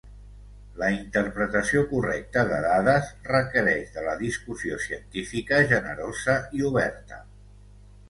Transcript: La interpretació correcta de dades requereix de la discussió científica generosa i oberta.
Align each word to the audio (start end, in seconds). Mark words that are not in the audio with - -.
La 0.81 0.87
interpretació 0.95 1.83
correcta 1.91 2.45
de 2.53 2.57
dades 2.65 3.13
requereix 3.29 3.95
de 4.01 4.09
la 4.09 4.19
discussió 4.25 4.83
científica 4.89 5.65
generosa 5.77 6.43
i 6.61 6.69
oberta. 6.75 7.25